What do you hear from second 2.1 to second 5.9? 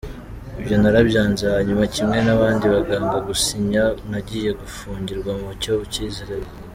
n’abandi bangaga gusinya nagiye gufungirwa mu kigo